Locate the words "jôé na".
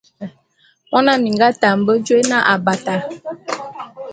2.05-2.37